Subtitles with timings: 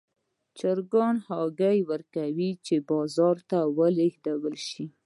[0.59, 4.85] چرګان هګۍ ورکوي چې بازار ته ولېږدول شي.